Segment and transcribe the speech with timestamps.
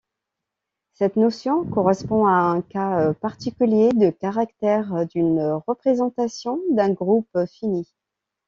[0.93, 7.85] Cette notion correspond à un cas particulier de caractère d'une représentation d'un groupe fini.